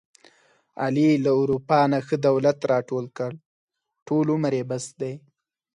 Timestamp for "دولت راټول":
2.27-3.05